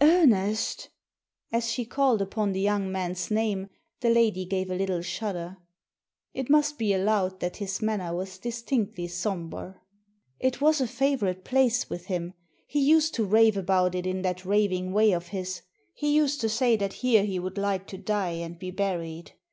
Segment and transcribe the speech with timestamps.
[0.00, 0.88] "Ernest!"
[1.50, 5.56] As she called upon the young man's name the lady gave a little shudder.
[6.32, 9.80] It must be allowed that his manner was distinctly sombre."
[10.38, 12.34] It was a favourite place with him.
[12.68, 15.60] He used to rave about it in that raving way of his.
[15.92, 19.32] He used to say that here he would like to die and be buried.